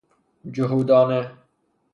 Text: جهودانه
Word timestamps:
جهودانه 0.53 1.37